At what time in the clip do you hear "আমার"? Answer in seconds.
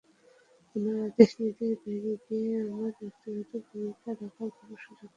2.65-2.91